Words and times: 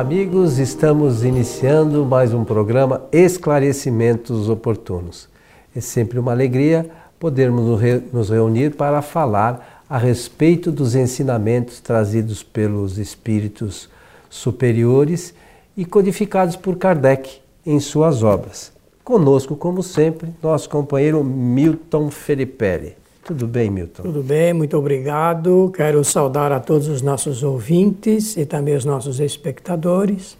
Amigos. 0.00 0.58
Estamos 0.58 1.24
iniciando 1.24 2.06
mais 2.06 2.32
um 2.32 2.42
programa 2.42 3.02
Esclarecimentos 3.12 4.48
Oportunos. 4.48 5.28
É 5.76 5.80
sempre 5.82 6.18
uma 6.18 6.32
alegria 6.32 6.88
podermos 7.18 7.78
nos 8.10 8.30
reunir 8.30 8.76
para 8.76 9.02
falar 9.02 9.84
a 9.86 9.98
respeito 9.98 10.72
dos 10.72 10.94
ensinamentos 10.94 11.80
trazidos 11.80 12.42
pelos 12.42 12.96
espíritos 12.96 13.90
superiores 14.30 15.34
e 15.76 15.84
codificados 15.84 16.56
por 16.56 16.78
Kardec 16.78 17.38
em 17.66 17.78
suas 17.78 18.22
obras. 18.22 18.72
Conosco, 19.04 19.54
como 19.54 19.82
sempre, 19.82 20.30
nosso 20.42 20.70
companheiro 20.70 21.22
Milton 21.22 22.10
Felipe. 22.10 22.99
Tudo 23.30 23.46
bem, 23.46 23.70
Milton? 23.70 24.02
Tudo 24.02 24.24
bem, 24.24 24.52
muito 24.52 24.76
obrigado. 24.76 25.70
Quero 25.76 26.02
saudar 26.02 26.50
a 26.50 26.58
todos 26.58 26.88
os 26.88 27.00
nossos 27.00 27.44
ouvintes 27.44 28.36
e 28.36 28.44
também 28.44 28.74
os 28.74 28.84
nossos 28.84 29.20
espectadores, 29.20 30.36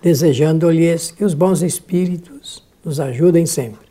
desejando-lhes 0.00 1.10
que 1.10 1.26
os 1.26 1.34
bons 1.34 1.60
espíritos 1.60 2.66
nos 2.82 2.98
ajudem 2.98 3.44
sempre. 3.44 3.86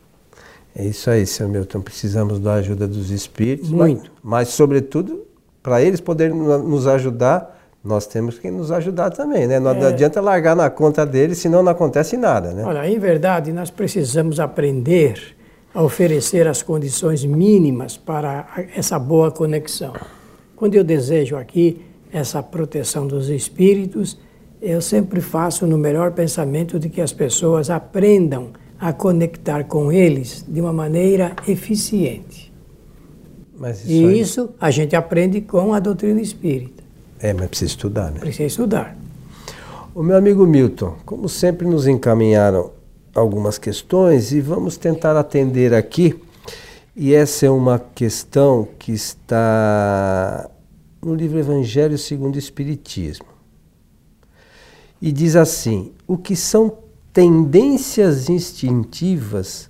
É 0.76 0.84
isso 0.84 1.08
aí, 1.12 1.23
seu 1.27 1.48
Milton. 1.48 1.82
Precisamos 1.82 2.40
da 2.40 2.55
ajuda 2.55 2.88
dos 2.88 3.12
espíritos. 3.12 3.70
Muito. 3.70 4.09
Mas, 4.23 4.48
mas 4.48 4.48
sobretudo, 4.48 5.21
para 5.62 5.80
eles 5.80 6.02
poderem 6.02 6.35
nos 6.35 6.88
ajudar, 6.88 7.62
nós 7.84 8.08
temos 8.08 8.40
que 8.40 8.49
nos 8.49 8.71
ajudar 8.71 9.12
também, 9.12 9.46
né? 9.46 9.60
Não 9.60 9.70
é. 9.70 9.85
adianta 9.85 10.20
largar 10.20 10.55
na 10.55 10.68
conta 10.68 11.05
deles, 11.05 11.38
senão 11.38 11.62
não 11.62 11.71
acontece 11.71 12.18
nada, 12.18 12.54
né? 12.54 12.63
Olha, 12.66 12.90
em 12.90 12.98
verdade, 12.98 13.54
nós 13.54 13.70
precisamos 13.70 14.40
aprender 14.40 15.35
a 15.73 15.81
oferecer 15.81 16.48
as 16.48 16.61
condições 16.61 17.23
mínimas 17.23 17.98
para 17.98 18.67
essa 18.75 18.99
boa 18.99 19.31
conexão. 19.31 19.93
Quando 20.55 20.76
eu 20.76 20.84
desejo 20.84 21.35
aqui 21.35 21.82
essa 22.12 22.43
proteção 22.43 23.07
dos 23.07 23.29
espíritos, 23.29 24.18
eu 24.62 24.81
sempre 24.81 25.21
faço 25.21 25.65
no 25.65 25.77
melhor 25.77 26.12
pensamento 26.12 26.77
de 26.77 26.90
que 26.90 27.01
as 27.01 27.13
pessoas 27.13 27.70
aprendam 27.70 28.49
a 28.79 28.91
conectar 28.91 29.63
com 29.63 29.91
eles 29.91 30.46
de 30.48 30.59
uma 30.59 30.73
maneira 30.73 31.35
eficiente. 31.48 32.51
Isso 33.70 33.87
e 33.87 34.05
aí... 34.05 34.20
isso 34.20 34.49
a 34.59 34.71
gente 34.71 34.96
aprende 34.96 35.41
com 35.41 35.74
a 35.74 35.79
doutrina 35.79 36.20
espírita. 36.20 36.84
É, 37.20 37.34
mas 37.34 37.48
precisa 37.48 37.70
estudar, 37.70 38.12
né? 38.12 38.20
Precisa 38.20 38.43
estudar. 38.43 38.98
O 39.93 40.01
meu 40.01 40.18
amigo 40.18 40.46
Milton, 40.48 40.96
como 41.05 41.29
sempre 41.29 41.68
nos 41.68 41.85
encaminharam 41.85 42.71
algumas 43.13 43.57
questões 43.57 44.31
e 44.31 44.41
vamos 44.41 44.77
tentar 44.77 45.17
atender 45.17 45.73
aqui. 45.73 46.20
E 46.95 47.13
essa 47.13 47.45
é 47.45 47.49
uma 47.49 47.79
questão 47.79 48.68
que 48.77 48.91
está 48.91 50.49
no 51.01 51.15
livro 51.15 51.40
Evangelho 51.40 51.98
segundo 51.98 52.35
o 52.35 52.40
Espiritismo. 52.40 53.26
E 55.01 55.12
diz 55.12 55.35
assim: 55.35 55.91
o 56.07 56.18
que 56.18 56.35
são 56.35 56.77
tendências 57.13 58.29
instintivas 58.29 59.70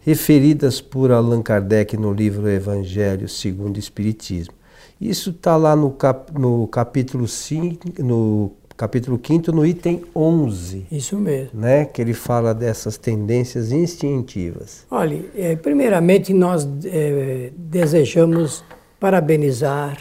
referidas 0.00 0.80
por 0.80 1.10
Allan 1.10 1.42
Kardec 1.42 1.96
no 1.96 2.12
livro 2.12 2.48
Evangelho 2.48 3.28
segundo 3.28 3.76
o 3.76 3.80
Espiritismo. 3.80 4.54
Isso 5.00 5.30
está 5.30 5.56
lá 5.56 5.74
no, 5.74 5.90
cap, 5.90 6.32
no 6.38 6.66
capítulo 6.68 7.26
5, 7.26 8.02
no 8.02 8.52
capítulo 8.76 9.18
5 9.22 9.50
no 9.52 9.64
item 9.64 10.02
11. 10.14 10.86
Isso 10.92 11.16
mesmo. 11.16 11.58
Né, 11.58 11.84
que 11.86 12.02
ele 12.02 12.12
fala 12.12 12.54
dessas 12.54 12.98
tendências 12.98 13.72
instintivas. 13.72 14.86
Olha, 14.90 15.24
é, 15.34 15.56
primeiramente 15.56 16.34
nós 16.34 16.68
é, 16.84 17.50
desejamos 17.56 18.62
parabenizar 19.00 19.98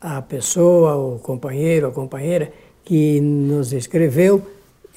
a 0.00 0.20
pessoa, 0.20 0.96
o 0.96 1.18
companheiro, 1.18 1.86
a 1.86 1.90
companheira 1.90 2.52
que 2.84 3.20
nos 3.20 3.72
escreveu 3.72 4.42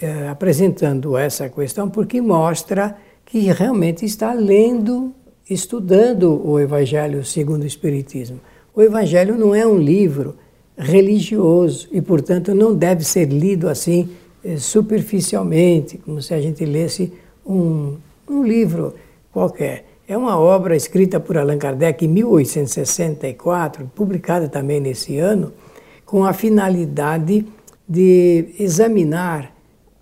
é, 0.01 0.27
apresentando 0.27 1.17
essa 1.17 1.49
questão, 1.49 1.89
porque 1.89 2.21
mostra 2.21 2.95
que 3.25 3.51
realmente 3.51 4.05
está 4.05 4.33
lendo, 4.33 5.13
estudando 5.49 6.45
o 6.45 6.59
Evangelho 6.59 7.23
segundo 7.23 7.63
o 7.63 7.67
Espiritismo. 7.67 8.39
O 8.75 8.81
Evangelho 8.81 9.37
não 9.37 9.53
é 9.53 9.65
um 9.65 9.77
livro 9.77 10.35
religioso 10.79 11.89
e, 11.91 12.01
portanto, 12.01 12.55
não 12.55 12.73
deve 12.73 13.03
ser 13.03 13.25
lido 13.25 13.67
assim 13.67 14.09
eh, 14.43 14.55
superficialmente, 14.55 15.97
como 15.97 16.21
se 16.21 16.33
a 16.33 16.39
gente 16.39 16.63
lesse 16.63 17.11
um, 17.45 17.97
um 18.27 18.43
livro 18.43 18.95
qualquer. 19.31 19.85
É 20.07 20.17
uma 20.17 20.39
obra 20.39 20.75
escrita 20.75 21.19
por 21.19 21.37
Allan 21.37 21.57
Kardec 21.57 22.05
em 22.05 22.07
1864, 22.07 23.91
publicada 23.93 24.47
também 24.47 24.79
nesse 24.79 25.17
ano, 25.17 25.51
com 26.05 26.23
a 26.23 26.31
finalidade 26.31 27.45
de 27.87 28.45
examinar 28.57 29.53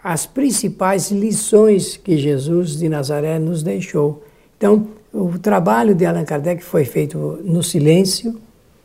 as 0.01 0.25
principais 0.25 1.11
lições 1.11 1.97
que 1.97 2.17
Jesus 2.17 2.77
de 2.77 2.88
Nazaré 2.88 3.39
nos 3.39 3.63
deixou. 3.63 4.23
Então, 4.57 4.88
o 5.11 5.38
trabalho 5.39 5.95
de 5.95 6.05
Allan 6.05 6.23
Kardec 6.23 6.63
foi 6.63 6.85
feito 6.85 7.39
no 7.44 7.63
silêncio, 7.63 8.39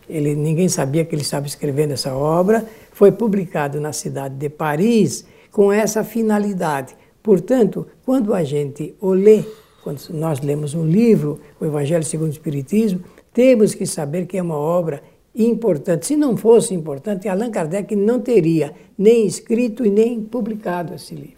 ele, 0.08 0.34
ninguém 0.34 0.68
sabia 0.68 1.04
que 1.04 1.14
ele 1.14 1.22
estava 1.22 1.46
escrevendo 1.46 1.92
essa 1.92 2.14
obra. 2.14 2.66
Foi 2.92 3.12
publicado 3.12 3.80
na 3.80 3.92
cidade 3.92 4.34
de 4.34 4.48
Paris 4.48 5.24
com 5.50 5.72
essa 5.72 6.02
finalidade. 6.02 6.96
Portanto, 7.22 7.86
quando 8.04 8.34
a 8.34 8.42
gente 8.42 8.94
o 9.00 9.12
lê, 9.12 9.44
quando 9.82 10.00
nós 10.10 10.40
lemos 10.40 10.74
um 10.74 10.86
livro, 10.86 11.40
o 11.60 11.64
Evangelho 11.64 12.04
segundo 12.04 12.28
o 12.28 12.32
Espiritismo, 12.32 13.00
temos 13.32 13.74
que 13.74 13.86
saber 13.86 14.26
que 14.26 14.36
é 14.36 14.42
uma 14.42 14.56
obra 14.56 15.02
importante. 15.34 16.06
Se 16.06 16.16
não 16.16 16.36
fosse 16.36 16.74
importante, 16.74 17.28
Allan 17.28 17.50
Kardec 17.50 17.94
não 17.96 18.20
teria 18.20 18.72
nem 18.98 19.26
escrito 19.26 19.84
e 19.84 19.90
nem 19.90 20.20
publicado 20.20 20.94
esse 20.94 21.14
livro. 21.14 21.36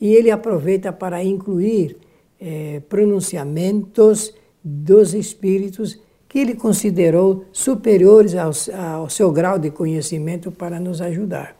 E 0.00 0.14
ele 0.14 0.30
aproveita 0.30 0.92
para 0.92 1.22
incluir 1.22 1.96
eh, 2.40 2.82
pronunciamentos 2.88 4.34
dos 4.62 5.14
espíritos 5.14 6.00
que 6.36 6.40
ele 6.40 6.54
considerou 6.54 7.46
superiores 7.50 8.34
ao, 8.34 8.50
ao 8.98 9.08
seu 9.08 9.32
grau 9.32 9.58
de 9.58 9.70
conhecimento 9.70 10.52
para 10.52 10.78
nos 10.78 11.00
ajudar. 11.00 11.56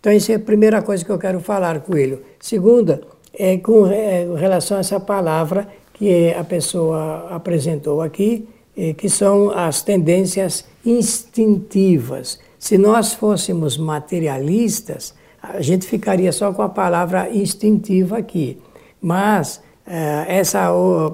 Então, 0.00 0.10
essa 0.10 0.32
é 0.32 0.34
a 0.34 0.40
primeira 0.40 0.82
coisa 0.82 1.04
que 1.04 1.10
eu 1.12 1.18
quero 1.20 1.38
falar, 1.38 1.78
Coelho. 1.82 2.22
Segunda, 2.40 3.00
é 3.32 3.58
com 3.58 3.86
é, 3.86 4.26
relação 4.36 4.76
a 4.76 4.80
essa 4.80 4.98
palavra 4.98 5.68
que 5.94 6.34
a 6.34 6.42
pessoa 6.42 7.28
apresentou 7.30 8.02
aqui, 8.02 8.48
é, 8.76 8.92
que 8.92 9.08
são 9.08 9.52
as 9.52 9.82
tendências 9.82 10.64
instintivas. 10.84 12.40
Se 12.58 12.76
nós 12.76 13.14
fôssemos 13.14 13.78
materialistas, 13.78 15.14
a 15.40 15.62
gente 15.62 15.86
ficaria 15.86 16.32
só 16.32 16.52
com 16.52 16.62
a 16.62 16.68
palavra 16.68 17.30
instintiva 17.30 18.18
aqui. 18.18 18.58
Mas 19.00 19.62
é, 19.86 20.38
essa 20.40 20.68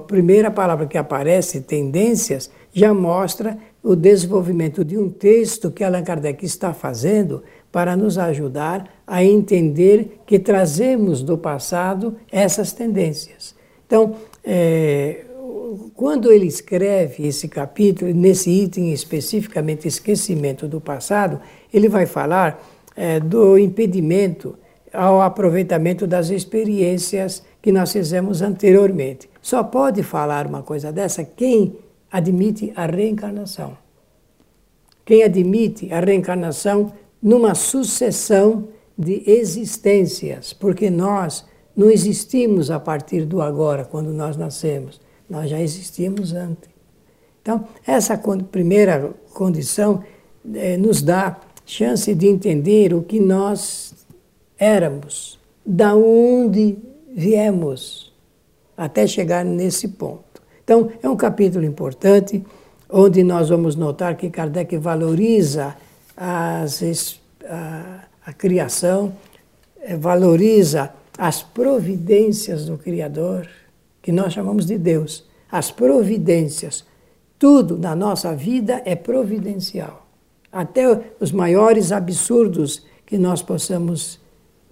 primeira 0.07 0.49
palavra 0.49 0.87
que 0.87 0.97
aparece, 0.97 1.61
tendências, 1.61 2.49
já 2.75 2.93
mostra 2.93 3.57
o 3.81 3.95
desenvolvimento 3.95 4.83
de 4.83 4.97
um 4.97 5.09
texto 5.09 5.71
que 5.71 5.81
Allan 5.81 6.03
Kardec 6.03 6.45
está 6.45 6.73
fazendo 6.73 7.41
para 7.71 7.95
nos 7.95 8.17
ajudar 8.17 9.01
a 9.07 9.23
entender 9.23 10.19
que 10.25 10.37
trazemos 10.37 11.23
do 11.23 11.37
passado 11.37 12.17
essas 12.29 12.73
tendências. 12.73 13.55
Então, 13.87 14.15
é, 14.43 15.23
quando 15.93 16.29
ele 16.29 16.47
escreve 16.47 17.25
esse 17.25 17.47
capítulo, 17.47 18.13
nesse 18.13 18.51
item 18.51 18.91
especificamente 18.91 19.87
esquecimento 19.87 20.67
do 20.67 20.81
passado, 20.81 21.39
ele 21.73 21.87
vai 21.87 22.05
falar 22.05 22.61
é, 22.93 23.21
do 23.21 23.57
impedimento 23.57 24.53
ao 24.91 25.21
aproveitamento 25.21 26.05
das 26.05 26.29
experiências 26.29 27.41
que 27.61 27.71
nós 27.71 27.93
fizemos 27.93 28.41
anteriormente. 28.41 29.29
Só 29.41 29.63
pode 29.63 30.03
falar 30.03 30.45
uma 30.45 30.61
coisa 30.61 30.91
dessa 30.91 31.23
quem 31.23 31.84
admite 32.15 32.71
a 32.77 32.85
reencarnação. 32.85 33.77
Quem 35.03 35.21
admite 35.21 35.91
a 35.91 35.99
reencarnação 35.99 36.93
numa 37.21 37.53
sucessão 37.53 38.69
de 38.97 39.21
existências, 39.29 40.53
porque 40.53 40.89
nós 40.89 41.45
não 41.75 41.91
existimos 41.91 42.71
a 42.71 42.79
partir 42.79 43.25
do 43.25 43.41
agora, 43.41 43.83
quando 43.83 44.13
nós 44.13 44.37
nascemos, 44.37 45.01
nós 45.29 45.49
já 45.49 45.59
existimos 45.59 46.31
antes. 46.33 46.69
Então, 47.41 47.67
essa 47.85 48.17
primeira 48.49 49.13
condição 49.33 50.01
eh, 50.53 50.77
nos 50.77 51.01
dá 51.01 51.37
chance 51.65 52.15
de 52.15 52.27
entender 52.27 52.93
o 52.93 53.03
que 53.03 53.19
nós 53.19 53.93
éramos, 54.57 55.37
da 55.65 55.93
onde 55.93 56.77
viemos, 57.13 58.13
até 58.77 59.05
chegar 59.05 59.43
nesse 59.43 59.89
ponto. 59.89 60.34
Então, 60.65 60.91
é 61.01 61.07
um 61.07 61.15
capítulo 61.15 61.63
importante, 61.63 62.43
onde 62.89 63.23
nós 63.23 63.49
vamos 63.49 63.75
notar 63.75 64.17
que 64.17 64.31
Kardec 64.31 64.75
valoriza 64.77 65.75
as, 66.17 67.21
a, 67.47 67.99
a 68.25 68.33
criação, 68.33 69.13
eh, 69.79 69.95
valoriza 69.95 70.91
as 71.15 71.43
providências 71.43 72.65
do 72.65 72.79
Criador, 72.79 73.47
que 74.01 74.11
nós 74.11 74.33
chamamos 74.33 74.65
de 74.65 74.75
Deus. 74.75 75.23
As 75.51 75.69
providências. 75.69 76.83
Tudo 77.37 77.77
na 77.77 77.95
nossa 77.95 78.35
vida 78.35 78.81
é 78.85 78.95
providencial. 78.95 80.07
Até 80.51 80.99
os 81.19 81.31
maiores 81.31 81.91
absurdos 81.91 82.83
que 83.05 83.19
nós 83.19 83.43
possamos 83.43 84.19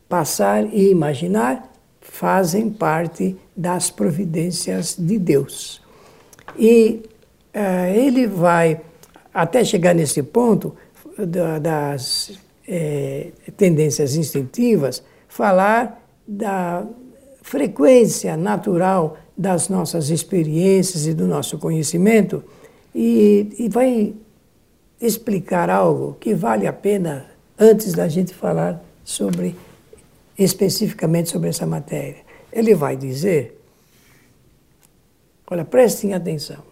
passar 0.09 0.65
e 0.73 0.89
imaginar 0.89 1.71
fazem 2.01 2.71
parte 2.71 3.35
das 3.55 3.91
providências 3.91 4.95
de 4.97 5.19
Deus. 5.19 5.82
E 6.57 7.01
uh, 7.53 7.93
ele 7.95 8.27
vai, 8.27 8.81
até 9.33 9.63
chegar 9.63 9.93
nesse 9.93 10.21
ponto 10.23 10.75
da, 11.17 11.59
das 11.59 12.39
eh, 12.67 13.31
tendências 13.57 14.15
instintivas, 14.15 15.03
falar 15.27 16.01
da 16.27 16.85
frequência 17.41 18.37
natural 18.37 19.17
das 19.37 19.67
nossas 19.67 20.09
experiências 20.09 21.05
e 21.05 21.13
do 21.13 21.27
nosso 21.27 21.57
conhecimento 21.57 22.43
e, 22.95 23.53
e 23.59 23.69
vai 23.69 24.13
explicar 25.01 25.69
algo 25.69 26.15
que 26.19 26.33
vale 26.33 26.65
a 26.65 26.73
pena 26.73 27.25
antes 27.59 27.93
da 27.93 28.07
gente 28.07 28.33
falar 28.33 28.83
sobre 29.03 29.55
especificamente 30.37 31.29
sobre 31.29 31.49
essa 31.49 31.65
matéria. 31.65 32.21
Ele 32.51 32.73
vai 32.73 32.95
dizer, 32.95 33.59
olha, 35.53 35.63
prestem 35.63 36.13
atenção. 36.13 36.63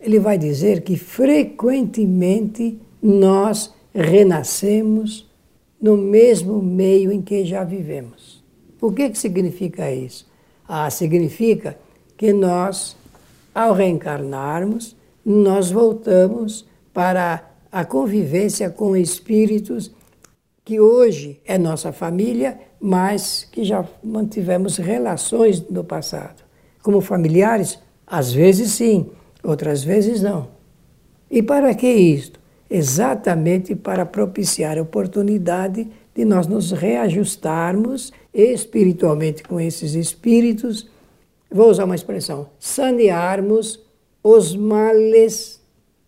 Ele 0.00 0.18
vai 0.18 0.38
dizer 0.38 0.82
que 0.82 0.96
frequentemente 0.96 2.80
nós 3.02 3.74
renascemos 3.92 5.28
no 5.80 5.96
mesmo 5.96 6.62
meio 6.62 7.10
em 7.10 7.20
que 7.20 7.44
já 7.44 7.64
vivemos. 7.64 8.42
O 8.80 8.92
que, 8.92 9.10
que 9.10 9.18
significa 9.18 9.90
isso? 9.90 10.30
Ah, 10.66 10.88
significa 10.90 11.76
que 12.16 12.32
nós, 12.32 12.96
ao 13.52 13.72
reencarnarmos, 13.72 14.96
nós 15.24 15.70
voltamos 15.70 16.66
para 16.94 17.50
a 17.70 17.84
convivência 17.84 18.70
com 18.70 18.96
espíritos 18.96 19.90
que 20.64 20.78
hoje 20.78 21.40
é 21.44 21.58
nossa 21.58 21.92
família, 21.92 22.60
mas 22.80 23.46
que 23.50 23.64
já 23.64 23.84
mantivemos 24.04 24.76
relações 24.76 25.60
no 25.68 25.82
passado. 25.82 26.42
Como 26.80 27.00
familiares, 27.00 27.78
às 28.10 28.32
vezes 28.32 28.72
sim, 28.72 29.08
outras 29.42 29.84
vezes 29.84 30.20
não. 30.20 30.48
E 31.30 31.42
para 31.42 31.72
que 31.74 31.86
isto? 31.86 32.40
Exatamente 32.68 33.74
para 33.76 34.04
propiciar 34.04 34.76
a 34.76 34.82
oportunidade 34.82 35.88
de 36.14 36.24
nós 36.24 36.46
nos 36.46 36.72
reajustarmos 36.72 38.12
espiritualmente 38.34 39.42
com 39.42 39.60
esses 39.60 39.94
espíritos, 39.94 40.88
vou 41.50 41.70
usar 41.70 41.84
uma 41.84 41.94
expressão, 41.94 42.48
sanearmos 42.58 43.80
os 44.22 44.54
males 44.54 45.60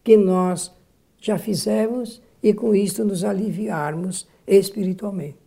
que 0.04 0.16
nós 0.16 0.72
já 1.20 1.38
fizemos 1.38 2.20
e 2.42 2.52
com 2.52 2.74
isto 2.74 3.04
nos 3.04 3.24
aliviarmos 3.24 4.26
espiritualmente. 4.46 5.41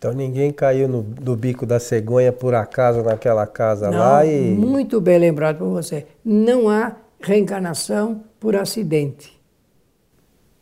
Então 0.00 0.14
ninguém 0.14 0.50
caiu 0.50 0.88
no, 0.88 1.02
do 1.02 1.36
bico 1.36 1.66
da 1.66 1.78
cegonha 1.78 2.32
por 2.32 2.54
acaso 2.54 3.02
naquela 3.02 3.46
casa 3.46 3.90
Não, 3.90 3.98
lá 3.98 4.24
e. 4.24 4.50
Muito 4.52 4.98
bem 4.98 5.18
lembrado 5.18 5.58
por 5.58 5.68
você. 5.68 6.06
Não 6.24 6.70
há 6.70 6.96
reencarnação 7.20 8.22
por 8.40 8.56
acidente. 8.56 9.38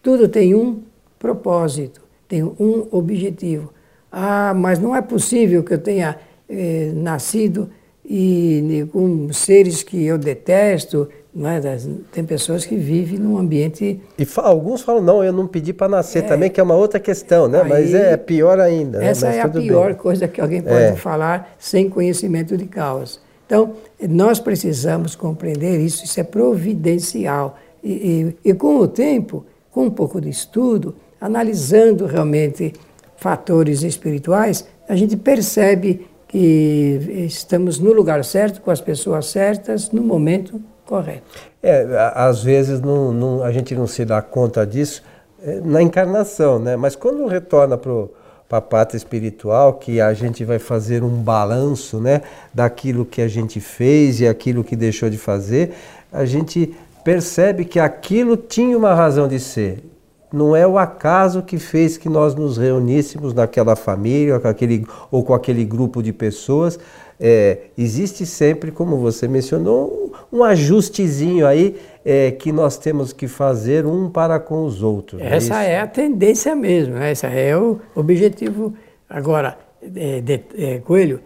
Tudo 0.03 0.27
tem 0.29 0.57
um 0.57 0.83
propósito, 1.21 2.01
tem 2.27 2.43
um 2.43 2.89
objetivo. 2.91 3.73
Ah, 4.11 4.53
mas 4.57 4.81
não 4.81 4.93
é 4.93 5.01
possível 5.01 5.63
que 5.63 5.73
eu 5.73 5.79
tenha 5.79 6.19
eh, 6.49 6.91
nascido 6.97 7.71
e 8.05 8.89
com 8.91 9.33
seres 9.33 9.85
que 9.85 10.05
eu 10.05 10.19
detesto, 10.19 11.09
é? 11.47 11.61
Tem 12.11 12.25
pessoas 12.25 12.65
que 12.65 12.75
vivem 12.77 13.19
num 13.19 13.39
ambiente. 13.39 14.01
E 14.19 14.27
alguns 14.37 14.83
falam, 14.83 15.03
não, 15.03 15.23
eu 15.23 15.33
não 15.33 15.47
pedi 15.47 15.73
para 15.73 15.89
nascer 15.89 16.25
é, 16.25 16.27
também, 16.27 16.51
que 16.51 16.59
é 16.59 16.63
uma 16.63 16.75
outra 16.75 16.99
questão, 16.99 17.47
né? 17.47 17.63
Aí, 17.63 17.69
Mas 17.69 17.95
é 17.95 18.17
pior 18.17 18.59
ainda. 18.59 18.99
Né? 18.99 19.09
Essa 19.09 19.29
né? 19.29 19.37
é 19.37 19.41
a 19.43 19.49
pior 19.49 19.89
bem. 19.89 19.95
coisa 19.95 20.27
que 20.27 20.41
alguém 20.41 20.63
pode 20.63 20.75
é. 20.75 20.97
falar 20.97 21.55
sem 21.59 21.89
conhecimento 21.89 22.57
de 22.57 22.67
causa. 22.67 23.19
Então, 23.47 23.75
nós 24.09 24.41
precisamos 24.41 25.15
compreender 25.15 25.79
isso, 25.81 26.05
isso 26.05 26.19
é 26.19 26.25
providencial. 26.25 27.59
E, 27.83 28.35
e, 28.45 28.51
e 28.51 28.55
com 28.55 28.77
o 28.79 28.89
tempo, 28.89 29.47
com 29.71 29.85
um 29.85 29.91
pouco 29.91 30.21
de 30.21 30.29
estudo, 30.29 30.95
analisando 31.21 32.07
realmente 32.07 32.73
fatores 33.17 33.83
espirituais, 33.83 34.67
a 34.89 34.97
gente 34.97 35.17
percebe 35.17 36.07
que 36.27 37.27
estamos 37.27 37.79
no 37.79 37.93
lugar 37.93 38.25
certo, 38.25 38.61
com 38.61 38.71
as 38.71 38.81
pessoas 38.81 39.27
certas, 39.27 39.91
no 39.91 40.03
momento 40.03 40.61
correto. 40.89 41.23
É, 41.63 41.87
às 42.15 42.43
vezes 42.43 42.81
não, 42.81 43.13
não, 43.13 43.43
a 43.45 43.53
gente 43.53 43.75
não 43.75 43.87
se 43.87 44.07
dá 44.07 44.23
conta 44.23 44.67
disso 44.67 45.03
é, 45.45 45.61
na 45.63 45.83
encarnação, 45.83 46.59
né? 46.59 46.77
Mas 46.77 46.97
quando 46.97 47.27
retorna 47.27 47.77
para 47.77 48.59
a 48.59 48.61
pátria 48.61 48.97
espiritual, 48.97 49.75
que 49.75 50.01
a 50.01 50.15
gente 50.15 50.45
vai 50.45 50.59
fazer 50.59 51.05
um 51.05 51.11
balanço, 51.23 52.01
né, 52.01 52.23
daquilo 52.55 53.05
que 53.05 53.21
a 53.21 53.29
gente 53.29 53.61
fez 53.61 54.21
e 54.21 54.27
aquilo 54.27 54.65
que 54.65 54.75
deixou 54.75 55.11
de 55.11 55.19
fazer, 55.19 55.75
a 56.11 56.25
gente 56.25 56.75
percebe 57.05 57.67
que 57.67 57.79
aquilo 57.79 58.35
tinha 58.37 58.77
uma 58.77 58.95
razão 58.95 59.29
de 59.29 59.39
ser. 59.39 59.85
Não 60.33 60.57
é 60.57 60.67
o 60.67 60.79
acaso 60.79 61.43
que 61.43 61.59
fez 61.59 61.99
que 61.99 62.09
nós 62.09 62.35
nos 62.35 62.57
reuníssemos 62.57 63.35
naquela 63.35 63.77
família 63.77 64.39
com 64.41 64.49
aquele, 64.49 64.87
ou 65.11 65.23
com 65.23 65.35
aquele 65.35 65.65
grupo 65.65 66.03
de 66.03 66.13
pessoas 66.13 66.79
é, 67.21 67.59
existe 67.77 68.25
sempre, 68.25 68.71
como 68.71 68.97
você 68.99 69.27
mencionou, 69.27 70.13
um, 70.33 70.45
ajustezinho 70.45 71.47
aí 71.47 71.77
é, 72.05 72.31
que 72.31 72.53
nós 72.53 72.77
temos 72.77 73.13
que 73.13 73.27
fazer 73.27 73.85
um 73.87 74.09
para 74.09 74.39
com 74.39 74.65
os 74.65 74.83
outros. 74.83 75.21
É 75.21 75.37
essa 75.37 75.63
é, 75.63 75.73
é 75.73 75.81
a 75.81 75.87
tendência 75.87 76.55
mesmo, 76.55 76.95
né? 76.95 77.13
esse 77.13 77.27
é 77.27 77.57
o 77.57 77.81
objetivo. 77.95 78.75
Agora, 79.09 79.59
é, 79.83 80.21
de, 80.21 80.41
é, 80.57 80.79
Coelho, 80.79 81.21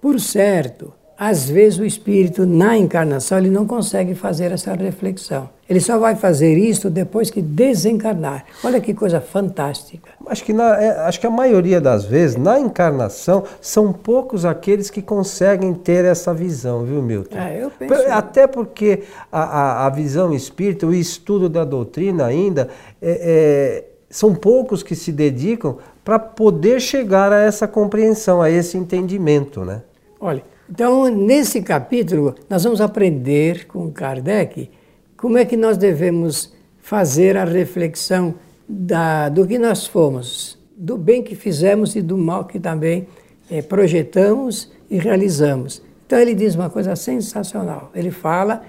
por 0.00 0.18
certo, 0.20 0.92
às 1.18 1.48
vezes 1.48 1.78
o 1.78 1.84
espírito 1.84 2.44
na 2.44 2.76
encarnação 2.76 3.38
ele 3.38 3.50
não 3.50 3.66
consegue 3.66 4.14
fazer 4.14 4.52
essa 4.52 4.74
reflexão. 4.74 5.48
Ele 5.68 5.80
só 5.80 5.98
vai 5.98 6.14
fazer 6.14 6.56
isso 6.56 6.88
depois 6.88 7.28
que 7.28 7.42
desencarnar. 7.42 8.44
Olha 8.62 8.80
que 8.80 8.94
coisa 8.94 9.20
fantástica. 9.20 10.10
Acho 10.26 10.44
que, 10.44 10.52
na, 10.52 10.80
é, 10.80 10.90
acho 11.00 11.18
que 11.18 11.26
a 11.26 11.30
maioria 11.30 11.80
das 11.80 12.04
vezes, 12.04 12.36
na 12.36 12.60
encarnação, 12.60 13.42
são 13.60 13.92
poucos 13.92 14.44
aqueles 14.44 14.90
que 14.90 15.02
conseguem 15.02 15.74
ter 15.74 16.04
essa 16.04 16.32
visão, 16.32 16.84
viu, 16.84 17.02
Milton? 17.02 17.36
É, 17.36 17.64
eu 17.64 17.70
penso. 17.70 17.94
Até 18.10 18.46
porque 18.46 19.02
a, 19.32 19.42
a, 19.42 19.86
a 19.86 19.90
visão 19.90 20.32
espírita, 20.32 20.86
o 20.86 20.94
estudo 20.94 21.48
da 21.48 21.64
doutrina 21.64 22.26
ainda, 22.26 22.68
é, 23.02 23.82
é, 23.82 23.84
são 24.08 24.34
poucos 24.34 24.84
que 24.84 24.94
se 24.94 25.10
dedicam 25.10 25.78
para 26.04 26.18
poder 26.18 26.80
chegar 26.80 27.32
a 27.32 27.40
essa 27.40 27.66
compreensão, 27.66 28.40
a 28.40 28.48
esse 28.48 28.78
entendimento, 28.78 29.64
né? 29.64 29.82
Olha, 30.20 30.42
então, 30.68 31.08
nesse 31.08 31.62
capítulo, 31.62 32.34
nós 32.50 32.64
vamos 32.64 32.80
aprender 32.80 33.66
com 33.66 33.90
Kardec 33.90 34.68
como 35.16 35.38
é 35.38 35.44
que 35.44 35.56
nós 35.56 35.76
devemos 35.76 36.52
fazer 36.78 37.36
a 37.36 37.44
reflexão 37.44 38.34
da, 38.68 39.28
do 39.28 39.46
que 39.46 39.58
nós 39.58 39.86
fomos, 39.86 40.58
do 40.76 40.98
bem 40.98 41.22
que 41.22 41.36
fizemos 41.36 41.94
e 41.94 42.02
do 42.02 42.18
mal 42.18 42.44
que 42.44 42.58
também 42.58 43.06
é, 43.48 43.62
projetamos 43.62 44.72
e 44.90 44.98
realizamos. 44.98 45.82
Então, 46.04 46.18
ele 46.18 46.34
diz 46.34 46.56
uma 46.56 46.68
coisa 46.68 46.96
sensacional. 46.96 47.90
Ele 47.94 48.10
fala 48.10 48.62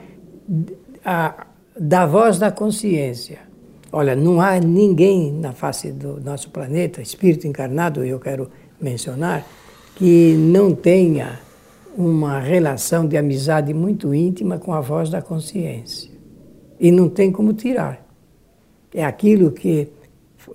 a, 1.03 1.47
da 1.79 2.05
voz 2.05 2.37
da 2.37 2.51
consciência. 2.51 3.39
Olha, 3.91 4.15
não 4.15 4.39
há 4.39 4.59
ninguém 4.59 5.31
na 5.33 5.51
face 5.51 5.91
do 5.91 6.21
nosso 6.21 6.51
planeta, 6.51 7.01
espírito 7.01 7.47
encarnado, 7.47 8.03
eu 8.03 8.19
quero 8.19 8.51
mencionar, 8.79 9.43
que 9.95 10.35
não 10.35 10.75
tenha 10.75 11.46
uma 11.97 12.39
relação 12.39 13.07
de 13.07 13.17
amizade 13.17 13.73
muito 13.73 14.13
íntima 14.13 14.59
com 14.59 14.71
a 14.71 14.79
voz 14.79 15.09
da 15.09 15.21
consciência. 15.21 16.11
E 16.79 16.91
não 16.91 17.09
tem 17.09 17.31
como 17.31 17.53
tirar. 17.53 18.05
É 18.93 19.03
aquilo 19.03 19.51
que 19.51 19.89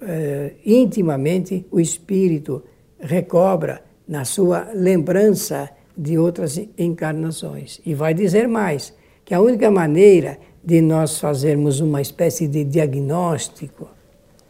é, 0.01 0.53
intimamente 0.65 1.67
o 1.71 1.81
espírito 1.81 2.63
recobra 2.99 3.83
na 4.07 4.25
sua 4.25 4.69
lembrança 4.73 5.69
de 5.99 6.17
outras 6.17 6.61
encarnações. 6.79 7.81
E 7.85 7.93
vai 7.93 8.15
dizer 8.15 8.47
mais: 8.47 8.95
que 9.25 9.35
a 9.35 9.41
única 9.41 9.71
maneira 9.71 10.39
de 10.65 10.81
nós 10.81 11.19
fazermos 11.19 11.81
uma 11.81 12.01
espécie 12.01 12.47
de 12.47 12.63
diagnóstico 12.63 13.89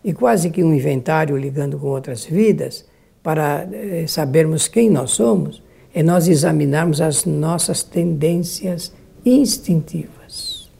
e 0.05 0.13
quase 0.13 0.51
que 0.51 0.63
um 0.63 0.75
inventário 0.75 1.37
ligando 1.37 1.79
com 1.79 1.87
outras 1.87 2.25
vidas, 2.25 2.85
para 3.23 3.69
é, 3.73 4.05
sabermos 4.07 4.67
quem 4.67 4.91
nós 4.91 5.13
somos, 5.13 5.62
é 5.95 6.03
nós 6.03 6.29
examinarmos 6.29 7.01
as 7.01 7.25
nossas 7.25 7.83
tendências 7.83 8.93
instintivas. 9.25 10.71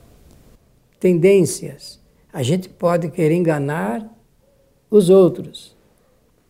Tendências. 0.99 2.01
A 2.33 2.43
gente 2.43 2.69
pode 2.69 3.11
querer 3.11 3.35
enganar 3.35 4.09
os 4.91 5.11
outros, 5.11 5.77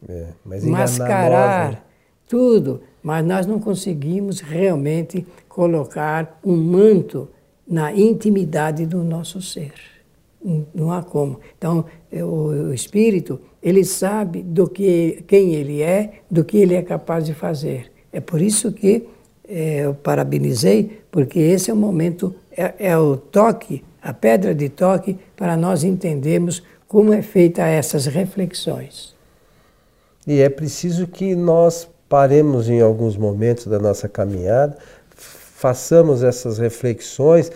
é, 0.08 0.28
mascarar 0.44 1.66
nós, 1.66 1.74
né? 1.74 1.82
tudo, 2.28 2.80
mas 3.02 3.24
nós 3.24 3.46
não 3.46 3.58
conseguimos 3.58 4.40
realmente 4.40 5.26
colocar 5.48 6.40
um 6.44 6.56
manto 6.56 7.28
na 7.66 7.92
intimidade 7.92 8.84
do 8.86 9.02
nosso 9.04 9.40
ser. 9.40 9.72
não 10.74 10.90
há 10.92 11.02
como. 11.02 11.40
Então, 11.56 11.84
o, 12.12 12.72
espírito, 12.72 13.40
ele 13.62 13.84
sabe 13.84 14.42
do 14.42 14.68
que 14.68 15.22
quem 15.26 15.54
ele 15.54 15.82
é, 15.82 16.22
do 16.30 16.44
que 16.44 16.58
ele 16.58 16.74
é 16.74 16.82
capaz 16.82 17.24
de 17.24 17.32
fazer. 17.32 17.91
É 18.12 18.20
por 18.20 18.40
isso 18.40 18.72
que 18.72 19.08
é, 19.48 19.80
eu 19.80 19.94
parabenizei, 19.94 21.00
porque 21.10 21.38
esse 21.38 21.70
é 21.70 21.74
o 21.74 21.76
momento, 21.76 22.34
é, 22.56 22.74
é 22.78 22.98
o 22.98 23.16
toque, 23.16 23.84
a 24.02 24.12
pedra 24.12 24.54
de 24.54 24.68
toque 24.68 25.18
para 25.36 25.56
nós 25.56 25.84
entendermos 25.84 26.62
como 26.86 27.12
é 27.12 27.22
feita 27.22 27.62
essas 27.62 28.06
reflexões. 28.06 29.14
E 30.26 30.40
é 30.40 30.48
preciso 30.48 31.06
que 31.06 31.34
nós 31.34 31.88
paremos 32.08 32.68
em 32.68 32.80
alguns 32.80 33.16
momentos 33.16 33.66
da 33.66 33.78
nossa 33.78 34.08
caminhada, 34.08 34.76
façamos 35.16 36.22
essas 36.22 36.58
reflexões 36.58 37.50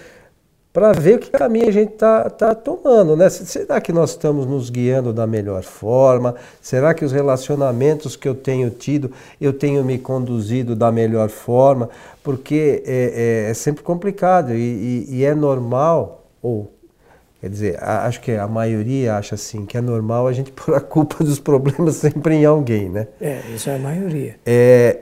para 0.77 0.93
ver 0.93 1.19
que 1.21 1.31
caminho 1.31 1.69
a 1.69 1.73
gente 1.73 1.95
está 1.95 2.29
tá 2.29 2.55
tomando, 2.55 3.17
né? 3.17 3.31
Será 3.31 3.81
que 3.81 3.95
nós 3.95 4.11
estamos 4.11 4.45
nos 4.45 4.69
guiando 4.69 5.11
da 5.11 5.27
melhor 5.27 5.63
forma? 5.63 6.35
Será 6.61 6.93
que 6.93 7.03
os 7.03 7.13
relacionamentos 7.13 8.15
que 8.15 8.29
eu 8.29 8.35
tenho 8.35 8.69
tido, 8.69 9.11
eu 9.41 9.55
tenho 9.55 9.83
me 9.83 9.97
conduzido 9.97 10.77
da 10.77 10.93
melhor 10.93 11.31
forma? 11.31 11.89
Porque 12.23 12.83
é, 12.85 13.47
é, 13.47 13.51
é 13.51 13.55
sempre 13.55 13.83
complicado 13.83 14.53
e, 14.53 14.59
e, 15.09 15.17
e, 15.17 15.25
é 15.25 15.35
normal, 15.35 16.27
ou 16.43 16.71
quer 17.41 17.49
dizer, 17.49 17.83
acho 17.83 18.21
que 18.21 18.33
a 18.33 18.47
maioria 18.47 19.17
acha 19.17 19.35
assim, 19.35 19.65
que 19.65 19.79
é 19.79 19.81
normal 19.81 20.27
a 20.27 20.33
gente 20.35 20.53
pôr 20.61 20.75
a 20.75 20.81
culpa 20.81 21.25
dos 21.25 21.39
problemas 21.41 21.97
sempre 21.97 22.35
em 22.35 22.45
alguém, 22.45 22.91
né? 22.91 23.09
É, 23.19 23.41
isso 23.55 23.71
é 23.71 23.77
a 23.77 23.79
maioria. 23.79 24.37
É, 24.45 24.99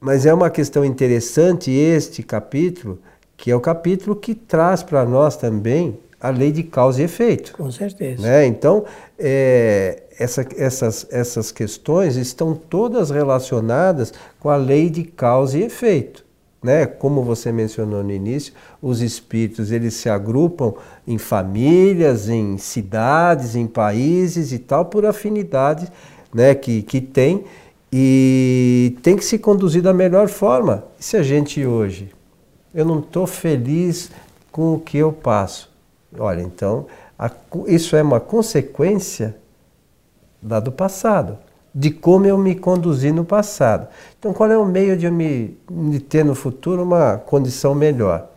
mas 0.00 0.24
é 0.24 0.32
uma 0.32 0.48
questão 0.48 0.82
interessante 0.82 1.70
este 1.70 2.22
capítulo, 2.22 2.98
que 3.38 3.52
é 3.52 3.56
o 3.56 3.60
capítulo 3.60 4.16
que 4.16 4.34
traz 4.34 4.82
para 4.82 5.06
nós 5.06 5.36
também 5.36 5.96
a 6.20 6.28
lei 6.28 6.50
de 6.50 6.64
causa 6.64 7.00
e 7.00 7.04
efeito. 7.04 7.52
Com 7.52 7.70
certeza. 7.70 8.20
Né? 8.20 8.44
Então, 8.44 8.84
é, 9.16 10.02
essa, 10.18 10.44
essas, 10.56 11.06
essas 11.08 11.52
questões 11.52 12.16
estão 12.16 12.52
todas 12.52 13.10
relacionadas 13.10 14.12
com 14.40 14.50
a 14.50 14.56
lei 14.56 14.90
de 14.90 15.04
causa 15.04 15.56
e 15.56 15.62
efeito. 15.62 16.24
Né? 16.60 16.84
Como 16.84 17.22
você 17.22 17.52
mencionou 17.52 18.02
no 18.02 18.12
início, 18.12 18.52
os 18.82 19.00
espíritos 19.00 19.70
eles 19.70 19.94
se 19.94 20.08
agrupam 20.08 20.74
em 21.06 21.16
famílias, 21.16 22.28
em 22.28 22.58
cidades, 22.58 23.54
em 23.54 23.68
países 23.68 24.50
e 24.52 24.58
tal, 24.58 24.86
por 24.86 25.06
afinidade 25.06 25.88
né, 26.34 26.56
que, 26.56 26.82
que 26.82 27.00
tem 27.00 27.44
e 27.92 28.96
tem 29.00 29.16
que 29.16 29.24
se 29.24 29.38
conduzir 29.38 29.80
da 29.80 29.94
melhor 29.94 30.26
forma. 30.26 30.84
E 30.98 31.04
se 31.04 31.16
a 31.16 31.22
gente 31.22 31.64
hoje 31.64 32.17
eu 32.74 32.84
não 32.84 33.00
estou 33.00 33.26
feliz 33.26 34.10
com 34.50 34.74
o 34.74 34.80
que 34.80 34.98
eu 34.98 35.12
passo. 35.12 35.70
Olha, 36.18 36.40
então, 36.40 36.86
a, 37.18 37.30
isso 37.66 37.96
é 37.96 38.02
uma 38.02 38.20
consequência 38.20 39.36
da 40.40 40.60
do 40.60 40.70
passado, 40.70 41.38
de 41.74 41.90
como 41.90 42.26
eu 42.26 42.38
me 42.38 42.54
conduzi 42.54 43.12
no 43.12 43.24
passado. 43.24 43.88
Então, 44.18 44.32
qual 44.32 44.50
é 44.50 44.56
o 44.56 44.64
meio 44.64 44.96
de 44.96 45.06
eu 45.06 45.12
me 45.12 45.56
de 45.90 46.00
ter 46.00 46.24
no 46.24 46.34
futuro 46.34 46.82
uma 46.82 47.18
condição 47.18 47.74
melhor? 47.74 48.30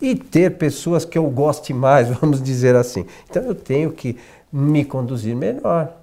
E 0.00 0.14
ter 0.14 0.56
pessoas 0.56 1.04
que 1.04 1.18
eu 1.18 1.28
goste 1.28 1.74
mais, 1.74 2.08
vamos 2.20 2.42
dizer 2.42 2.76
assim. 2.76 3.04
Então, 3.28 3.42
eu 3.42 3.54
tenho 3.54 3.92
que 3.92 4.16
me 4.52 4.84
conduzir 4.84 5.36
melhor. 5.36 5.94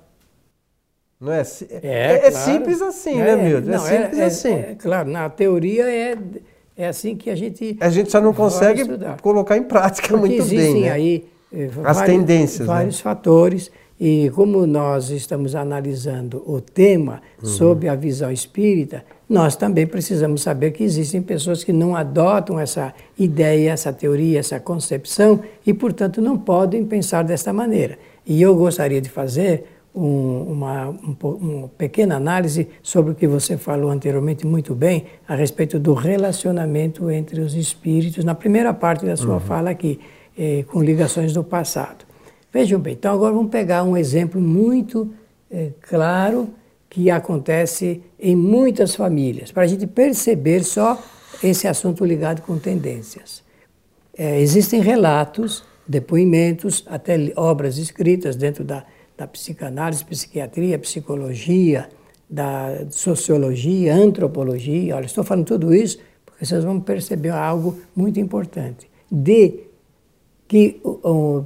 Não 1.19 1.31
é? 1.31 1.41
É, 1.41 1.79
é, 1.81 2.27
é 2.27 2.31
claro. 2.31 2.35
simples 2.35 2.81
assim, 2.81 3.15
né, 3.15 3.31
é, 3.31 3.35
né, 3.35 3.43
Milton? 3.43 3.71
É 3.71 3.79
simples 3.79 4.19
é, 4.19 4.25
assim. 4.25 4.53
É, 4.53 4.75
claro, 4.75 5.09
na 5.09 5.29
teoria 5.29 5.89
é 5.89 6.17
é 6.77 6.88
assim 6.88 7.15
que 7.15 7.29
a 7.29 7.36
gente. 7.36 7.77
A 7.79 7.89
gente 7.89 8.12
só 8.12 8.20
não 8.20 8.34
consegue 8.34 8.84
colocar 9.22 9.58
em 9.58 9.63
prática 9.63 10.10
Porque 10.10 10.20
muito 10.20 10.41
existem 10.41 10.74
bem. 10.74 10.82
Né? 10.84 10.91
aí 10.91 11.25
eh, 11.53 11.65
as 11.84 11.98
vários, 11.98 12.01
tendências. 12.01 12.60
Né? 12.60 12.65
Vários 12.65 12.98
né? 12.98 13.01
fatores. 13.01 13.72
E 13.98 14.29
como 14.36 14.67
nós 14.67 15.10
estamos 15.10 15.55
analisando 15.55 16.44
o 16.46 16.60
tema 16.60 17.22
uhum. 17.41 17.48
sob 17.48 17.88
a 17.88 17.96
visão 17.96 18.29
espírita, 18.29 19.05
nós 19.29 19.55
também 19.55 19.88
precisamos 19.88 20.41
saber 20.41 20.72
que 20.72 20.84
existem 20.84 21.22
pessoas 21.22 21.63
que 21.63 21.72
não 21.72 21.96
adotam 21.96 22.60
essa 22.60 22.94
ideia, 23.17 23.72
essa 23.72 23.94
teoria, 23.94 24.39
essa 24.39 24.60
concepção 24.60 25.39
e, 25.65 25.74
portanto, 25.74 26.22
não 26.22 26.38
podem 26.38 26.84
pensar 26.84 27.24
desta 27.24 27.53
maneira. 27.53 27.98
E 28.25 28.41
eu 28.41 28.53
gostaria 28.53 29.00
de 29.00 29.10
fazer 29.10 29.75
um, 29.95 30.51
uma, 30.51 30.89
um, 30.89 31.15
uma 31.23 31.67
pequena 31.69 32.17
análise 32.17 32.67
sobre 32.83 33.13
o 33.13 33.15
que 33.15 33.27
você 33.27 33.57
falou 33.57 33.89
anteriormente 33.89 34.45
muito 34.45 34.75
bem 34.75 35.05
a 35.27 35.35
respeito 35.35 35.79
do 35.79 35.93
relacionamento 35.93 37.09
entre 37.09 37.39
os 37.39 37.55
espíritos, 37.55 38.25
na 38.25 38.35
primeira 38.35 38.73
parte 38.73 39.05
da 39.05 39.15
sua 39.15 39.35
uhum. 39.35 39.39
fala 39.39 39.69
aqui, 39.69 39.99
eh, 40.37 40.65
com 40.67 40.83
ligações 40.83 41.33
do 41.33 41.43
passado. 41.43 42.05
Vejam 42.51 42.79
bem, 42.79 42.93
então 42.93 43.13
agora 43.13 43.33
vamos 43.33 43.49
pegar 43.49 43.83
um 43.83 43.95
exemplo 43.95 44.41
muito 44.41 45.13
eh, 45.49 45.69
claro 45.81 46.49
que 46.89 47.09
acontece 47.09 48.01
em 48.19 48.35
muitas 48.35 48.95
famílias, 48.95 49.51
para 49.51 49.63
a 49.63 49.67
gente 49.67 49.87
perceber 49.87 50.63
só 50.63 51.01
esse 51.43 51.67
assunto 51.67 52.05
ligado 52.05 52.41
com 52.41 52.57
tendências. 52.57 53.43
É, 54.17 54.39
existem 54.39 54.81
relatos, 54.81 55.63
depoimentos, 55.87 56.83
até 56.87 57.33
obras 57.35 57.77
escritas 57.77 58.35
dentro 58.35 58.63
da 58.63 58.85
da 59.17 59.27
psicanálise, 59.27 60.03
psiquiatria, 60.03 60.77
psicologia, 60.79 61.89
da 62.29 62.86
sociologia, 62.89 63.95
antropologia. 63.95 64.95
Olha, 64.95 65.05
estou 65.05 65.24
falando 65.24 65.45
tudo 65.45 65.74
isso 65.74 66.00
porque 66.25 66.45
vocês 66.45 66.63
vão 66.63 66.79
perceber 66.79 67.29
algo 67.29 67.79
muito 67.95 68.19
importante. 68.19 68.89
De 69.10 69.65
que 70.48 70.81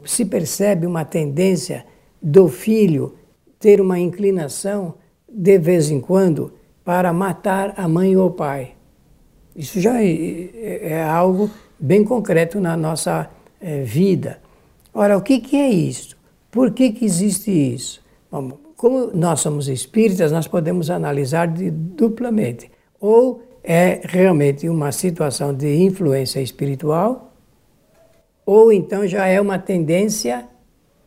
se 0.05 0.25
percebe 0.25 0.85
uma 0.85 1.05
tendência 1.05 1.85
do 2.21 2.47
filho 2.47 3.15
ter 3.59 3.79
uma 3.79 3.99
inclinação, 3.99 4.95
de 5.27 5.57
vez 5.59 5.91
em 5.91 5.99
quando, 5.99 6.53
para 6.83 7.13
matar 7.13 7.73
a 7.77 7.87
mãe 7.87 8.15
ou 8.15 8.27
o 8.27 8.31
pai. 8.31 8.71
Isso 9.55 9.79
já 9.79 10.01
é, 10.01 10.07
é, 10.07 10.89
é 10.89 11.03
algo 11.03 11.51
bem 11.77 12.03
concreto 12.03 12.59
na 12.59 12.75
nossa 12.75 13.29
é, 13.61 13.81
vida. 13.81 14.39
Ora, 14.93 15.17
o 15.17 15.21
que, 15.21 15.39
que 15.39 15.55
é 15.55 15.69
isso? 15.69 16.17
Por 16.51 16.71
que, 16.71 16.91
que 16.91 17.05
existe 17.05 17.51
isso? 17.51 18.01
Bom, 18.31 18.57
como 18.75 19.11
nós 19.13 19.41
somos 19.41 19.67
espíritas, 19.67 20.31
nós 20.31 20.47
podemos 20.47 20.89
analisar 20.89 21.47
de, 21.47 21.69
duplamente. 21.69 22.71
Ou 22.99 23.43
é 23.63 24.01
realmente 24.03 24.67
uma 24.69 24.91
situação 24.91 25.53
de 25.53 25.83
influência 25.83 26.39
espiritual, 26.39 27.33
ou 28.45 28.71
então 28.71 29.05
já 29.05 29.27
é 29.27 29.39
uma 29.39 29.59
tendência 29.59 30.47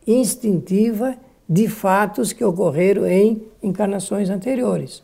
instintiva 0.05 1.17
de 1.47 1.67
fatos 1.67 2.31
que 2.31 2.43
ocorreram 2.43 3.05
em 3.05 3.43
encarnações 3.61 4.29
anteriores. 4.29 5.03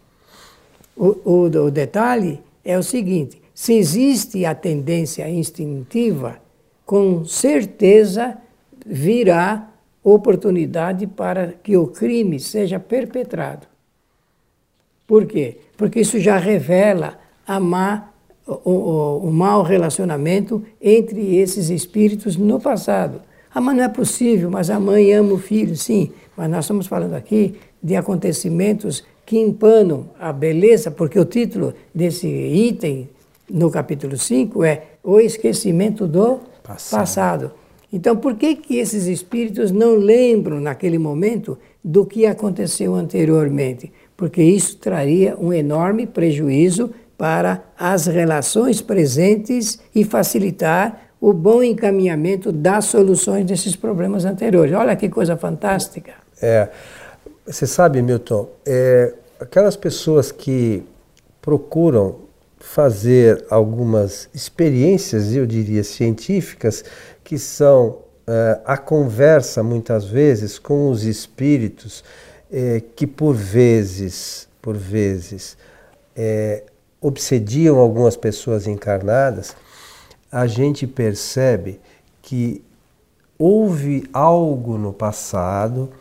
O, 0.96 1.18
o, 1.26 1.42
o 1.46 1.72
detalhe 1.72 2.42
é 2.64 2.78
o 2.78 2.84
seguinte: 2.84 3.42
se 3.54 3.74
existe 3.74 4.46
a 4.46 4.56
tendência 4.56 5.30
instintiva, 5.30 6.40
com 6.86 7.26
certeza 7.26 8.38
virá 8.86 9.70
oportunidade 10.04 11.08
para 11.08 11.54
que 11.64 11.76
o 11.78 11.88
crime 11.88 12.40
seja 12.40 12.80
perpetrado. 12.80 13.68
Por 15.06 15.26
quê? 15.26 15.58
Porque 15.76 16.02
isso 16.02 16.20
já 16.20 16.38
revela 16.38 17.20
a 17.48 17.60
má, 17.60 18.10
o, 18.46 18.70
o, 18.70 19.28
o 19.28 19.32
mau 19.32 19.64
relacionamento 19.64 20.64
entre 20.82 21.38
esses 21.38 21.70
espíritos 21.70 22.38
no 22.38 22.60
passado. 22.60 23.22
Ah, 23.54 23.60
mas 23.60 23.76
não 23.76 23.84
é 23.84 23.90
possível, 23.90 24.52
mas 24.52 24.70
a 24.70 24.80
mãe 24.80 25.12
ama 25.14 25.34
o 25.34 25.40
filho, 25.40 25.76
sim. 25.76 26.12
Mas 26.38 26.50
nós 26.50 26.66
estamos 26.66 26.86
falando 26.86 27.16
aqui 27.16 27.56
de 27.82 27.96
acontecimentos 27.96 29.04
que 29.26 29.40
empanam 29.40 30.10
a 30.20 30.32
beleza, 30.32 30.92
porque 30.92 31.20
o 31.20 31.26
título 31.26 31.74
desse 31.94 32.28
item 32.28 33.10
no 33.50 33.72
capítulo 33.72 34.18
5 34.18 34.64
é 34.64 34.84
O 35.04 35.20
Esquecimento 35.20 36.08
do 36.08 36.40
Passado. 36.64 37.00
passado. 37.00 37.52
Então, 37.92 38.16
por 38.16 38.36
que, 38.36 38.56
que 38.56 38.78
esses 38.78 39.08
espíritos 39.08 39.72
não 39.72 39.96
lembram 39.96 40.60
naquele 40.62 41.00
momento 41.00 41.58
do 41.84 42.06
que 42.06 42.26
aconteceu 42.26 42.94
anteriormente? 42.94 43.92
Porque 44.16 44.44
isso 44.44 44.78
traria 44.78 45.36
um 45.38 45.52
enorme 45.52 46.06
prejuízo 46.06 46.92
para 47.18 47.64
as 47.78 48.06
relações 48.06 48.82
presentes 48.82 49.80
e 49.94 50.04
facilitar 50.04 51.10
o 51.20 51.34
bom 51.34 51.62
encaminhamento 51.62 52.52
das 52.52 52.86
soluções 52.86 53.46
desses 53.46 53.76
problemas 53.76 54.24
anteriores. 54.24 54.74
Olha 54.74 54.96
que 54.96 55.10
coisa 55.10 55.36
fantástica. 55.36 56.14
É, 56.42 56.70
você 57.46 57.68
sabe, 57.68 58.02
Milton, 58.02 58.48
é, 58.66 59.14
aquelas 59.40 59.76
pessoas 59.76 60.32
que 60.32 60.84
procuram 61.42 62.29
fazer 62.60 63.46
algumas 63.50 64.30
experiências, 64.34 65.34
eu 65.34 65.46
diria, 65.46 65.84
científicas, 65.84 66.84
que 67.24 67.38
são 67.38 67.88
uh, 67.90 68.62
a 68.66 68.78
conversa 68.78 69.64
muitas 69.64 70.06
vezes 70.06 70.60
com 70.60 70.90
os 70.90 71.04
espíritos 71.04 72.04
eh, 72.52 72.82
que 72.96 73.06
por 73.06 73.36
vezes, 73.36 74.48
por 74.60 74.76
vezes, 74.76 75.56
eh, 76.16 76.64
obsediam 77.00 77.78
algumas 77.78 78.18
pessoas 78.18 78.66
encarnadas, 78.66 79.56
a 80.32 80.48
gente 80.48 80.88
percebe 80.88 81.80
que 82.24 82.64
houve 83.38 84.10
algo 84.12 84.80
no 84.80 84.92
passado, 84.92 85.92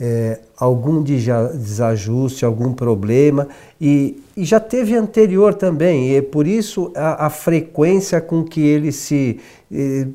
é, 0.00 0.40
algum 0.56 1.02
desajuste, 1.02 2.44
algum 2.44 2.72
problema, 2.72 3.48
e, 3.80 4.22
e, 4.36 4.44
já 4.44 4.58
teve 4.58 4.96
anterior 4.96 5.54
também, 5.54 6.10
e 6.10 6.16
é 6.16 6.22
por 6.22 6.46
isso 6.46 6.90
a, 6.94 7.26
a 7.26 7.30
frequência 7.30 8.20
com 8.20 8.42
que 8.42 8.60
eles 8.60 8.96
se 8.96 9.38
eh, 9.70 10.08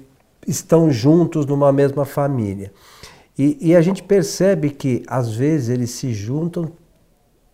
estão 0.48 0.92
juntos 0.92 1.46
numa 1.46 1.72
mesma 1.72 2.06
família. 2.06 2.72
E, 3.38 3.58
e 3.62 3.76
a 3.76 3.82
gente 3.82 4.02
percebe 4.02 4.72
que 4.72 5.04
às 5.08 5.34
vezes 5.34 5.70
eles 5.70 5.92
se 5.92 6.12
juntam 6.12 6.72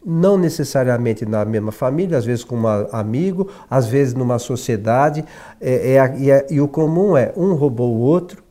não 0.06 0.38
necessariamente 0.38 1.26
na 1.26 1.46
mesma 1.46 1.72
família, 1.72 2.18
às 2.18 2.26
vezes 2.26 2.44
com 2.44 2.58
um 2.58 2.68
amigo, 2.92 3.50
às 3.70 3.88
vezes 3.88 4.14
numa 4.14 4.38
sociedade, 4.38 5.24
é, 5.62 5.94
é, 5.94 6.16
e, 6.18 6.32
é, 6.32 6.48
e, 6.50 6.60
o 6.60 6.68
comum 6.68 7.16
é 7.16 7.32
um 7.38 7.54
roubou 7.54 7.94
o 7.94 8.00
outro, 8.00 8.44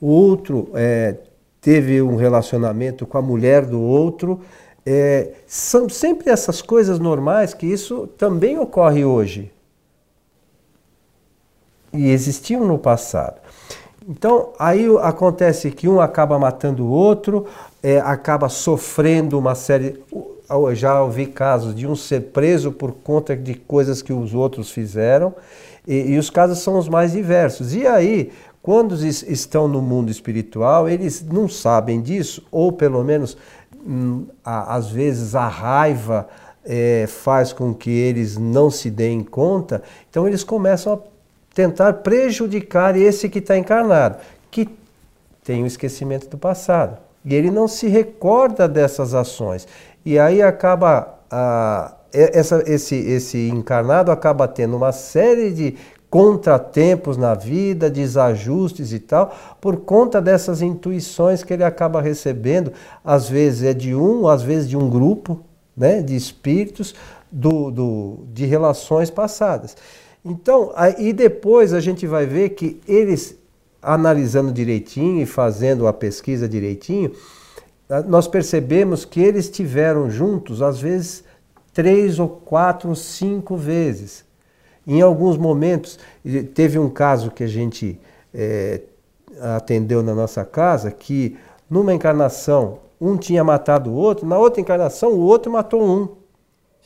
o 0.00 0.08
outro 0.08 0.68
é, 0.74 1.16
teve 1.66 2.00
um 2.00 2.14
relacionamento 2.14 3.04
com 3.04 3.18
a 3.18 3.22
mulher 3.22 3.66
do 3.66 3.82
outro. 3.82 4.40
É, 4.86 5.32
são 5.48 5.88
sempre 5.88 6.30
essas 6.30 6.62
coisas 6.62 7.00
normais 7.00 7.52
que 7.52 7.66
isso 7.66 8.06
também 8.16 8.56
ocorre 8.56 9.04
hoje. 9.04 9.50
E 11.92 12.08
existiam 12.08 12.64
no 12.64 12.78
passado. 12.78 13.40
Então, 14.08 14.52
aí 14.60 14.86
acontece 15.02 15.72
que 15.72 15.88
um 15.88 16.00
acaba 16.00 16.38
matando 16.38 16.84
o 16.84 16.88
outro, 16.88 17.46
é, 17.82 17.98
acaba 17.98 18.48
sofrendo 18.48 19.36
uma 19.36 19.56
série 19.56 20.00
já 20.74 21.02
ouvi 21.02 21.26
casos 21.26 21.74
de 21.74 21.86
um 21.86 21.96
ser 21.96 22.20
preso 22.32 22.70
por 22.70 22.92
conta 22.92 23.36
de 23.36 23.54
coisas 23.54 24.00
que 24.00 24.12
os 24.12 24.32
outros 24.32 24.70
fizeram, 24.70 25.34
e, 25.86 26.12
e 26.12 26.18
os 26.18 26.30
casos 26.30 26.60
são 26.60 26.78
os 26.78 26.88
mais 26.88 27.12
diversos. 27.12 27.74
E 27.74 27.86
aí, 27.86 28.32
quando 28.66 28.96
estão 29.06 29.68
no 29.68 29.80
mundo 29.80 30.10
espiritual, 30.10 30.88
eles 30.88 31.22
não 31.22 31.48
sabem 31.48 32.02
disso, 32.02 32.44
ou 32.50 32.72
pelo 32.72 33.04
menos, 33.04 33.38
hum, 33.86 34.26
às 34.44 34.88
vezes, 34.88 35.36
a 35.36 35.46
raiva 35.46 36.26
é, 36.64 37.06
faz 37.06 37.52
com 37.52 37.72
que 37.72 37.90
eles 37.90 38.36
não 38.36 38.68
se 38.68 38.90
deem 38.90 39.22
conta, 39.22 39.84
então 40.10 40.26
eles 40.26 40.42
começam 40.42 40.94
a 40.94 40.98
tentar 41.54 41.92
prejudicar 41.92 42.96
esse 42.96 43.28
que 43.28 43.38
está 43.38 43.56
encarnado, 43.56 44.16
que 44.50 44.68
tem 45.44 45.62
o 45.62 45.66
esquecimento 45.68 46.26
do 46.26 46.36
passado. 46.36 46.98
E 47.24 47.36
ele 47.36 47.52
não 47.52 47.68
se 47.68 47.86
recorda 47.86 48.66
dessas 48.66 49.14
ações. 49.14 49.68
E 50.04 50.18
aí 50.18 50.42
acaba 50.42 51.20
a, 51.30 51.94
essa, 52.12 52.64
esse, 52.66 52.96
esse 52.96 53.48
encarnado 53.48 54.10
acaba 54.10 54.48
tendo 54.48 54.76
uma 54.76 54.90
série 54.90 55.52
de 55.52 55.76
contratempos 56.16 57.18
na 57.18 57.34
vida, 57.34 57.90
desajustes 57.90 58.90
e 58.90 58.98
tal, 58.98 59.36
por 59.60 59.76
conta 59.80 60.18
dessas 60.18 60.62
intuições 60.62 61.44
que 61.44 61.52
ele 61.52 61.62
acaba 61.62 62.00
recebendo, 62.00 62.72
às 63.04 63.28
vezes 63.28 63.64
é 63.64 63.74
de 63.74 63.94
um, 63.94 64.26
às 64.26 64.42
vezes 64.42 64.66
de 64.66 64.78
um 64.78 64.88
grupo 64.88 65.44
né, 65.76 66.00
de 66.00 66.16
espíritos 66.16 66.94
do, 67.30 67.70
do, 67.70 68.18
de 68.32 68.46
relações 68.46 69.10
passadas. 69.10 69.76
Então, 70.24 70.72
aí 70.74 71.12
depois 71.12 71.74
a 71.74 71.80
gente 71.80 72.06
vai 72.06 72.24
ver 72.24 72.48
que 72.50 72.80
eles, 72.88 73.36
analisando 73.82 74.50
direitinho 74.50 75.20
e 75.20 75.26
fazendo 75.26 75.86
a 75.86 75.92
pesquisa 75.92 76.48
direitinho, 76.48 77.12
nós 78.08 78.26
percebemos 78.26 79.04
que 79.04 79.20
eles 79.20 79.50
tiveram 79.50 80.08
juntos, 80.08 80.62
às 80.62 80.80
vezes, 80.80 81.22
três 81.74 82.18
ou 82.18 82.26
quatro, 82.26 82.96
cinco 82.96 83.54
vezes. 83.54 84.24
Em 84.86 85.00
alguns 85.00 85.36
momentos, 85.36 85.98
teve 86.54 86.78
um 86.78 86.88
caso 86.88 87.30
que 87.30 87.42
a 87.42 87.48
gente 87.48 87.98
é, 88.32 88.82
atendeu 89.40 90.02
na 90.02 90.14
nossa 90.14 90.44
casa, 90.44 90.90
que 90.90 91.36
numa 91.68 91.92
encarnação 91.92 92.78
um 93.00 93.16
tinha 93.16 93.42
matado 93.42 93.90
o 93.90 93.94
outro, 93.94 94.26
na 94.26 94.38
outra 94.38 94.60
encarnação 94.60 95.12
o 95.12 95.20
outro 95.20 95.50
matou 95.50 95.82
um. 95.82 96.08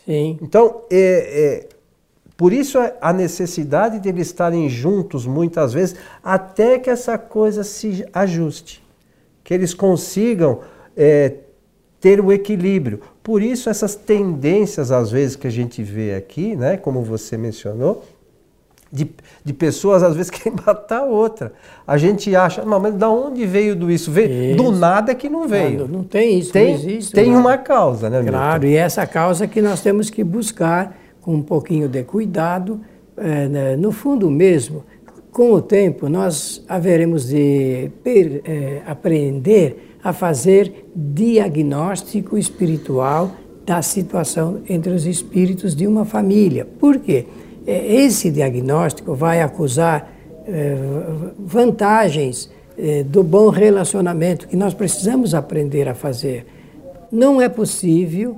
Sim. 0.04 0.38
Então, 0.40 0.82
é, 0.90 1.66
é, 1.68 1.68
por 2.36 2.52
isso 2.52 2.78
a 3.00 3.12
necessidade 3.12 4.00
de 4.00 4.08
eles 4.08 4.28
estarem 4.28 4.68
juntos 4.68 5.26
muitas 5.26 5.72
vezes, 5.72 5.96
até 6.22 6.78
que 6.78 6.88
essa 6.88 7.18
coisa 7.18 7.62
se 7.62 8.04
ajuste, 8.12 8.82
que 9.44 9.52
eles 9.52 9.74
consigam 9.74 10.60
é, 10.96 11.34
ter 12.00 12.20
o 12.20 12.32
equilíbrio. 12.32 13.02
Por 13.22 13.42
isso 13.42 13.68
essas 13.68 13.94
tendências, 13.94 14.90
às 14.90 15.10
vezes, 15.10 15.36
que 15.36 15.46
a 15.46 15.50
gente 15.50 15.82
vê 15.82 16.14
aqui, 16.14 16.56
né, 16.56 16.76
como 16.76 17.02
você 17.02 17.36
mencionou, 17.36 18.02
de, 18.92 19.08
de 19.44 19.52
pessoas 19.52 20.02
às 20.02 20.16
vezes 20.16 20.30
querem 20.30 20.58
matar 20.66 21.04
outra. 21.04 21.52
A 21.86 21.96
gente 21.96 22.34
acha, 22.34 22.64
não, 22.64 22.80
mas 22.80 22.94
da 22.94 23.08
onde 23.08 23.46
veio 23.46 23.76
do 23.76 23.90
isso? 23.90 24.10
Veio, 24.10 24.54
isso. 24.54 24.56
Do 24.56 24.72
nada 24.72 25.14
que 25.14 25.28
não 25.28 25.46
veio. 25.46 25.80
Não, 25.80 25.98
não 25.98 26.04
tem 26.04 26.38
isso, 26.38 26.52
tem, 26.52 26.68
não 26.68 26.74
existe. 26.74 27.12
Tem 27.12 27.34
uma 27.34 27.56
causa, 27.58 28.10
né, 28.10 28.22
Claro, 28.22 28.62
Milton? 28.62 28.66
e 28.66 28.76
essa 28.76 29.06
causa 29.06 29.46
que 29.46 29.62
nós 29.62 29.80
temos 29.80 30.10
que 30.10 30.24
buscar 30.24 30.96
com 31.20 31.34
um 31.34 31.42
pouquinho 31.42 31.88
de 31.88 32.02
cuidado, 32.02 32.80
é, 33.16 33.48
né, 33.48 33.76
no 33.76 33.92
fundo 33.92 34.30
mesmo, 34.30 34.84
com 35.30 35.52
o 35.52 35.62
tempo 35.62 36.08
nós 36.08 36.64
haveremos 36.68 37.28
de 37.28 37.90
per, 38.02 38.42
é, 38.44 38.82
aprender 38.86 39.89
a 40.02 40.12
fazer 40.12 40.90
diagnóstico 40.94 42.36
espiritual 42.38 43.32
da 43.64 43.82
situação 43.82 44.62
entre 44.68 44.92
os 44.92 45.06
espíritos 45.06 45.76
de 45.76 45.86
uma 45.86 46.04
família. 46.04 46.66
Por 46.78 46.98
quê? 46.98 47.26
É, 47.66 47.94
esse 47.94 48.30
diagnóstico 48.30 49.14
vai 49.14 49.42
acusar 49.42 50.12
é, 50.46 50.76
vantagens 51.38 52.50
é, 52.76 53.02
do 53.02 53.22
bom 53.22 53.48
relacionamento 53.50 54.48
que 54.48 54.56
nós 54.56 54.74
precisamos 54.74 55.34
aprender 55.34 55.88
a 55.88 55.94
fazer. 55.94 56.46
Não 57.12 57.40
é 57.40 57.48
possível 57.48 58.36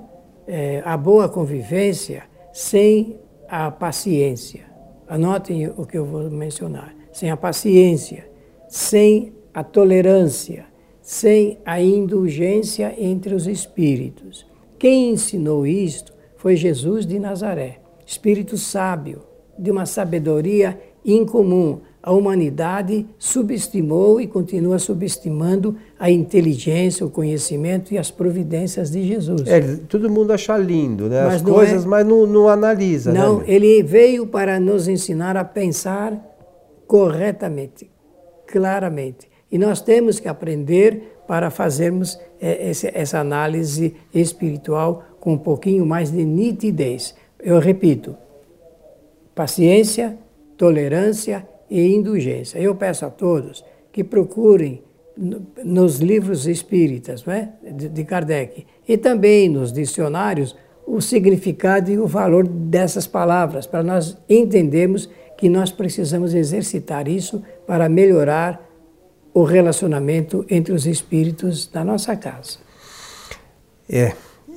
a 0.85 0.97
boa 0.97 1.29
convivência 1.29 2.25
sem 2.53 3.17
a 3.49 3.71
paciência. 3.71 4.63
Anotem 5.09 5.71
o 5.77 5.87
que 5.87 5.97
eu 5.97 6.05
vou 6.05 6.29
mencionar. 6.31 6.95
Sem 7.13 7.31
a 7.31 7.37
paciência, 7.37 8.27
sem 8.69 9.33
a 9.55 9.63
tolerância, 9.63 10.65
sem 11.03 11.59
a 11.67 11.83
indulgência 11.83 12.95
entre 12.97 13.35
os 13.35 13.47
espíritos. 13.47 14.47
Quem 14.79 15.11
ensinou 15.11 15.67
isto 15.67 16.13
foi 16.37 16.57
Jesus 16.57 17.05
de 17.05 17.19
Nazaré, 17.19 17.81
espírito 18.07 18.57
sábio, 18.57 19.23
de 19.59 19.71
uma 19.71 19.85
sabedoria 19.85 20.79
incomum. 21.05 21.81
A 22.03 22.13
humanidade 22.13 23.07
subestimou 23.17 24.21
e 24.21 24.27
continua 24.27 24.79
subestimando 24.81 25.77
a 25.99 26.11
inteligência, 26.11 27.07
o 27.07 27.11
conhecimento 27.11 27.95
e 27.95 27.99
as 27.99 28.11
providências 28.11 28.91
de 28.91 29.07
Jesus. 29.07 29.47
É, 29.47 29.77
todo 29.89 30.11
mundo 30.11 30.33
acha 30.33 30.57
lindo, 30.57 31.09
né? 31.09 31.23
Mas 31.25 31.35
As 31.35 31.43
coisas, 31.43 31.85
é... 31.85 31.87
mas 31.87 32.05
não, 32.05 32.27
não 32.27 32.49
analisa. 32.49 33.13
Né, 33.13 33.21
não, 33.21 33.39
né? 33.39 33.45
ele 33.47 33.83
veio 33.85 34.27
para 34.27 34.59
nos 34.59 34.89
ensinar 34.89 35.37
a 35.37 35.45
pensar 35.45 36.21
corretamente, 36.89 37.89
claramente. 38.49 39.32
E 39.53 39.59
nós 39.59 39.83
temos 39.83 40.19
que 40.19 40.27
aprender 40.27 41.21
para 41.29 41.51
fazermos 41.51 42.19
é, 42.41 42.73
essa 42.95 43.19
análise 43.19 43.95
espiritual 44.15 45.05
com 45.21 45.35
um 45.35 45.39
pouquinho 45.39 45.85
mais 45.85 46.11
de 46.11 46.25
nitidez. 46.25 47.15
Eu 47.39 47.59
repito: 47.59 48.17
paciência, 49.35 50.17
tolerância 50.57 51.47
e 51.71 51.95
indulgência. 51.95 52.59
Eu 52.59 52.75
peço 52.75 53.05
a 53.05 53.11
todos 53.11 53.63
que 53.93 54.03
procurem 54.03 54.83
nos 55.63 55.99
livros 55.99 56.47
espíritas 56.47 57.23
não 57.27 57.35
é? 57.35 57.53
de 57.71 58.03
Kardec 58.03 58.67
e 58.89 58.97
também 58.97 59.47
nos 59.47 59.71
dicionários 59.71 60.57
o 60.87 61.03
significado 61.03 61.91
e 61.91 61.99
o 61.99 62.07
valor 62.07 62.49
dessas 62.49 63.07
palavras, 63.07 63.67
para 63.67 63.83
nós 63.83 64.17
entendermos 64.29 65.09
que 65.37 65.49
nós 65.49 65.71
precisamos 65.71 66.35
exercitar 66.35 67.07
isso 67.07 67.43
para 67.67 67.89
melhorar 67.89 68.72
o 69.35 69.45
relacionamento 69.45 70.45
entre 70.49 70.73
os 70.73 70.87
espíritos 70.87 71.67
da 71.67 71.85
nossa 71.85 72.15
casa. 72.17 72.59
É, 73.89 74.13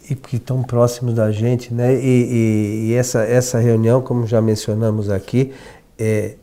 e 0.09 0.15
que 0.15 0.35
estão 0.35 0.61
próximos 0.61 1.13
da 1.13 1.31
gente, 1.31 1.73
né? 1.73 1.95
E, 1.95 1.99
e, 1.99 2.89
e, 2.89 2.93
essa, 2.93 3.23
essa 3.23 3.59
reunião, 3.59 4.01
como 4.01 4.27
já 4.27 4.41
mencionamos 4.41 5.09
aqui, 5.09 5.51
é, 5.97 6.35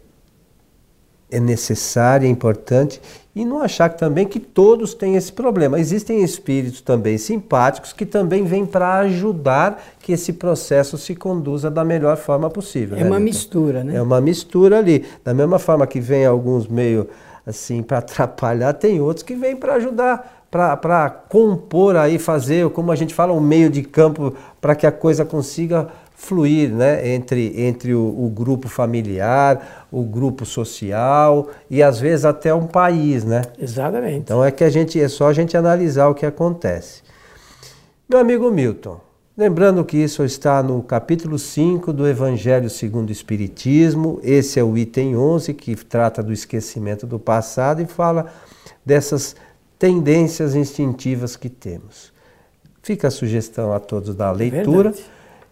é 1.31 1.41
necessária, 1.41 2.27
é 2.27 2.31
importante, 2.31 3.01
e 3.35 3.45
não 3.45 3.63
achar 3.63 3.89
também 3.89 4.27
que 4.27 4.39
todos 4.39 4.93
têm 4.93 5.17
esse 5.17 5.33
problema. 5.33 5.81
Existem 5.81 6.23
espíritos 6.23 6.83
também 6.83 7.17
simpáticos 7.17 7.93
que 7.93 8.05
também 8.05 8.45
vêm 8.45 8.67
para 8.67 8.99
ajudar 8.99 9.83
que 10.01 10.13
esse 10.13 10.35
processo 10.35 10.99
se 10.99 11.15
conduza 11.15 11.71
da 11.71 11.83
melhor 11.83 12.19
forma 12.19 12.51
possível. 12.51 12.99
É 12.99 13.01
né, 13.01 13.07
uma 13.07 13.19
mistura, 13.19 13.83
né? 13.83 13.97
É 13.97 14.03
uma 14.03 14.21
mistura 14.21 14.79
ali. 14.79 15.07
Da 15.25 15.33
mesma 15.33 15.59
forma 15.59 15.87
que 15.87 16.01
vem 16.01 16.27
alguns 16.27 16.67
meio 16.67 17.09
assim 17.47 17.83
para 17.83 17.99
atrapalhar, 17.99 18.73
tem 18.75 19.01
outros 19.01 19.23
que 19.23 19.35
vêm 19.35 19.57
para 19.57 19.75
ajudar, 19.75 20.47
para 20.51 21.09
compor 21.11 21.97
aí, 21.97 22.19
fazer, 22.19 22.69
como 22.71 22.93
a 22.93 22.97
gente 22.97 23.15
fala, 23.15 23.33
um 23.33 23.41
meio 23.41 23.71
de 23.71 23.83
campo 23.83 24.35
para 24.61 24.75
que 24.75 24.87
a 24.87 24.93
coisa 24.93 25.25
consiga 25.25 25.89
fluir 26.15 26.71
né, 26.71 27.09
entre, 27.15 27.61
entre 27.61 27.95
o, 27.95 28.01
o, 28.01 28.29
grupo 28.29 28.69
familiar, 28.69 29.87
o 29.91 30.05
grupo 30.05 30.47
social 30.47 31.49
e 31.69 31.83
às 31.83 31.99
vezes 31.99 32.25
até 32.25 32.55
um 32.55 32.67
país, 32.67 33.25
né? 33.25 33.43
Exatamente. 33.59 34.19
Então 34.19 34.45
é 34.45 34.53
que 34.53 34.63
a 34.63 34.71
gente 34.71 35.01
é 35.01 35.09
só 35.09 35.27
a 35.27 35.33
gente 35.33 35.57
analisar 35.57 36.09
o 36.09 36.15
que 36.15 36.25
acontece. 36.25 37.03
Meu 38.09 38.21
amigo 38.21 38.51
Milton, 38.53 39.01
lembrando 39.37 39.85
que 39.85 39.97
isso 39.97 40.25
está 40.25 40.63
no 40.63 40.83
capítulo 40.83 41.39
5 41.39 41.93
do 41.93 42.07
Evangelho 42.07 42.69
segundo 42.69 43.09
o 43.09 43.13
Espiritismo, 43.13 44.21
esse 44.23 44.59
é 44.59 44.65
o 44.65 44.77
item 44.77 45.17
11 45.17 45.55
que 45.55 45.75
trata 45.77 46.23
do 46.23 46.33
esquecimento 46.33 47.07
do 47.07 47.19
passado 47.19 47.81
e 47.81 47.87
fala 47.87 48.33
dessas 48.85 49.35
tendências 49.79 50.55
instintivas 50.55 51.37
que 51.37 51.49
temos. 51.49 52.13
Fica 52.83 53.09
a 53.09 53.11
sugestão 53.11 53.73
a 53.73 53.81
todos 53.81 54.15
da 54.15 54.31
leitura. 54.31 54.91
Verdade. 54.91 55.05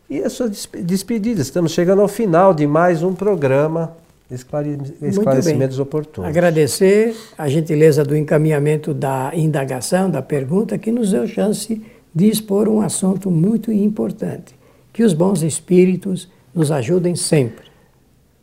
E 0.08 0.24
a 0.24 0.28
sua 0.28 0.48
despedida. 0.48 1.40
Estamos 1.40 1.70
chegando 1.70 2.02
ao 2.02 2.08
final 2.08 2.52
de 2.52 2.66
mais 2.66 3.00
um 3.00 3.14
programa 3.14 3.96
Esclarecimentos 4.30 5.78
Oportunos. 5.78 6.28
Agradecer 6.28 7.14
a 7.38 7.48
gentileza 7.48 8.04
do 8.04 8.16
encaminhamento 8.16 8.92
da 8.92 9.30
indagação, 9.34 10.10
da 10.10 10.20
pergunta, 10.20 10.76
que 10.78 10.90
nos 10.90 11.12
deu 11.12 11.26
chance 11.28 11.74
de 11.76 11.82
expor 12.18 12.68
um 12.68 12.80
assunto 12.80 13.30
muito 13.30 13.72
importante. 13.72 14.58
Que 14.92 15.04
os 15.04 15.12
bons 15.12 15.42
espíritos 15.42 16.28
nos 16.54 16.70
ajudem 16.70 17.14
sempre. 17.14 17.70